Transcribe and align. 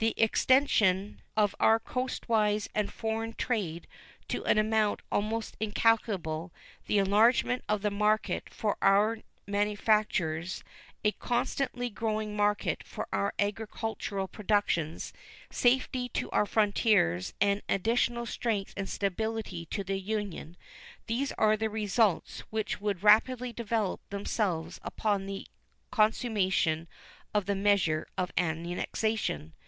The 0.00 0.14
extension 0.16 1.22
of 1.36 1.54
our 1.60 1.78
coastwise 1.78 2.68
and 2.74 2.92
foreign 2.92 3.34
trade 3.34 3.86
to 4.26 4.44
an 4.44 4.58
amount 4.58 5.00
almost 5.12 5.56
incalculable, 5.60 6.52
the 6.86 6.98
enlargement 6.98 7.62
of 7.68 7.82
the 7.82 7.90
market 7.92 8.50
for 8.52 8.76
our 8.82 9.18
manufactures, 9.46 10.64
a 11.04 11.12
constantly 11.12 11.88
growing 11.88 12.34
market 12.36 12.82
for 12.82 13.06
our 13.12 13.32
agricultural 13.38 14.26
productions, 14.26 15.12
safety 15.52 16.08
to 16.08 16.32
our 16.32 16.46
frontiers, 16.46 17.32
and 17.40 17.62
additional 17.68 18.26
strength 18.26 18.74
and 18.76 18.88
stability 18.88 19.66
to 19.66 19.84
the 19.84 20.00
Union 20.00 20.56
these 21.06 21.30
are 21.38 21.56
the 21.56 21.70
results 21.70 22.40
which 22.50 22.80
would 22.80 23.04
rapidly 23.04 23.52
develop 23.52 24.00
themselves 24.10 24.80
upon 24.82 25.26
the 25.26 25.46
consummation 25.92 26.88
of 27.32 27.46
the 27.46 27.54
measure 27.54 28.08
of 28.18 28.32
annexation. 28.36 29.52